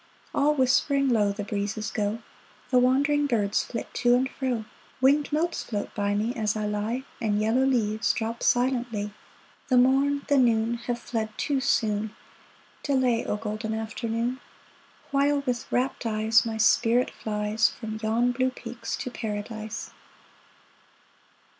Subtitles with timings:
[0.33, 2.23] All whispering low, The breezes go—
[2.71, 4.65] The wandering birds flit to and fro;
[4.99, 9.11] Winged motes float by Me as I lie, And yellow leaves drop silently.
[9.65, 12.15] AFTERNOON 39I The morn, the noon, Have fled too soon—
[12.83, 14.39] Delay, O golden afternoon,
[15.11, 19.91] While with rapt eyes My spirit flies From yon blue peaks to Paradise